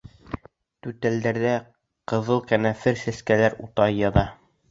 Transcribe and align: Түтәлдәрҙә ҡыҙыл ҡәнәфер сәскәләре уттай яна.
Түтәлдәрҙә 0.85 1.51
ҡыҙыл 2.13 2.41
ҡәнәфер 2.53 2.99
сәскәләре 3.05 3.61
уттай 3.67 4.01
яна. 4.03 4.27